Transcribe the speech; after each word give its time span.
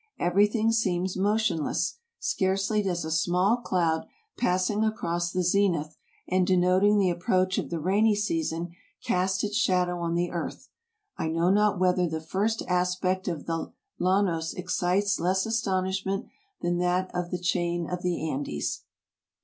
Everything 0.19 0.71
seems 0.71 1.15
motion 1.15 1.63
less; 1.63 1.99
scarcely 2.17 2.81
does 2.81 3.05
a 3.05 3.11
small 3.11 3.57
cloud, 3.57 4.07
passing 4.35 4.83
across 4.83 5.31
the 5.31 5.43
zenith, 5.43 5.95
and 6.27 6.47
denoting 6.47 6.97
the 6.97 7.11
approach 7.11 7.59
of 7.59 7.69
the 7.69 7.79
rainy 7.79 8.15
season, 8.15 8.71
cast 9.03 9.43
its 9.43 9.57
shadow 9.57 9.99
on 9.99 10.15
the 10.15 10.31
earth. 10.31 10.69
I 11.17 11.27
know 11.27 11.51
not 11.51 11.79
whether 11.79 12.07
the 12.09 12.19
first 12.19 12.63
aspect 12.63 13.27
of 13.27 13.45
the 13.45 13.73
llanos 13.99 14.55
excites 14.55 15.19
less 15.19 15.45
astonishment 15.45 16.25
than 16.61 16.79
that 16.79 17.11
of 17.13 17.29
the 17.29 17.37
chaic 17.37 17.85
of 17.93 18.01
the 18.01 18.27
Andes. 18.27 18.81